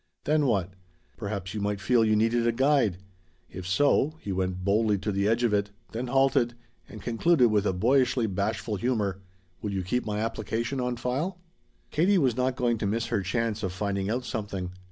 Then 0.23 0.47
what? 0.47 0.73
Perhaps 1.15 1.53
you 1.53 1.61
might 1.61 1.79
feel 1.79 2.03
you 2.03 2.15
needed 2.15 2.47
a 2.47 2.51
guide. 2.51 2.97
If 3.51 3.67
so," 3.67 4.17
he 4.19 4.31
went 4.31 4.63
boldly 4.63 4.97
to 4.97 5.11
the 5.11 5.27
edge 5.27 5.43
of 5.43 5.53
it, 5.53 5.69
then 5.91 6.07
halted, 6.07 6.55
and 6.89 7.03
concluded 7.03 7.51
with 7.51 7.67
a 7.67 7.71
boyishly 7.73 8.25
bashful 8.25 8.77
humor 8.77 9.21
"will 9.61 9.71
you 9.71 9.83
keep 9.83 10.03
my 10.03 10.17
application 10.19 10.81
on 10.81 10.95
file?" 10.97 11.39
Katie 11.91 12.17
was 12.17 12.35
not 12.35 12.55
going 12.55 12.79
to 12.79 12.87
miss 12.87 13.05
her 13.09 13.21
chance 13.21 13.61
of 13.61 13.73
finding 13.73 14.09
out 14.09 14.25
something. 14.25 14.71